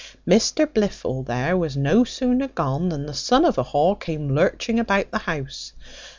[0.27, 4.79] Mr Blifil there was no sooner gone than the son of a whore came lurching
[4.79, 5.73] about the house.